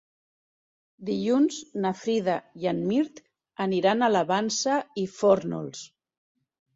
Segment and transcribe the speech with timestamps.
[1.09, 3.21] Dilluns na Frida i en Mirt
[3.65, 5.83] aniran a la Vansa i Fórnols.